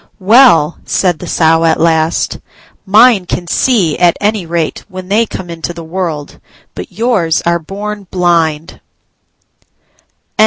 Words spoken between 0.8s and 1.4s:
said the